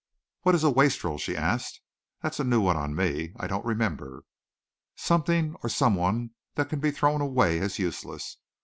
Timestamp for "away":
7.21-7.59